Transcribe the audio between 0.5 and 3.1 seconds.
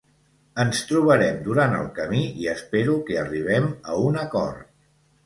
Ens trobarem durant el camí i espero